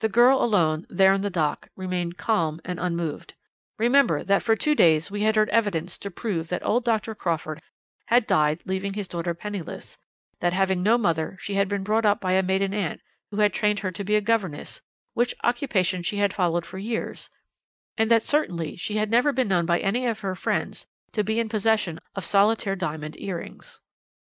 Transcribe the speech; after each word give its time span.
The 0.00 0.08
girl 0.08 0.42
alone, 0.42 0.86
there 0.88 1.12
in 1.12 1.20
the 1.20 1.28
dock, 1.28 1.68
remained 1.76 2.16
calm 2.16 2.62
and 2.64 2.80
unmoved. 2.80 3.34
Remember 3.76 4.24
that 4.24 4.42
for 4.42 4.56
two 4.56 4.74
days 4.74 5.10
we 5.10 5.20
had 5.20 5.36
heard 5.36 5.50
evidence 5.50 5.98
to 5.98 6.10
prove 6.10 6.48
that 6.48 6.64
old 6.64 6.82
Dr. 6.82 7.14
Crawford 7.14 7.60
had 8.06 8.26
died 8.26 8.62
leaving 8.64 8.94
his 8.94 9.06
daughter 9.06 9.34
penniless, 9.34 9.98
that 10.40 10.54
having 10.54 10.82
no 10.82 10.96
mother 10.96 11.36
she 11.40 11.56
had 11.56 11.68
been 11.68 11.82
brought 11.84 12.06
up 12.06 12.22
by 12.22 12.32
a 12.32 12.42
maiden 12.42 12.72
aunt, 12.72 13.02
who 13.30 13.36
had 13.36 13.52
trained 13.52 13.80
her 13.80 13.90
to 13.90 14.02
be 14.02 14.16
a 14.16 14.22
governess, 14.22 14.80
which 15.12 15.34
occupation 15.44 16.02
she 16.02 16.16
had 16.16 16.32
followed 16.32 16.64
for 16.64 16.78
years, 16.78 17.28
and 17.98 18.10
that 18.10 18.22
certainly 18.22 18.76
she 18.76 18.96
had 18.96 19.10
never 19.10 19.30
been 19.30 19.48
known 19.48 19.66
by 19.66 19.78
any 19.80 20.06
of 20.06 20.20
her 20.20 20.34
friends 20.34 20.86
to 21.12 21.22
be 21.22 21.38
in 21.38 21.50
possession 21.50 21.98
of 22.14 22.24
solitaire 22.24 22.76
diamond 22.76 23.14
earrings. 23.20 23.82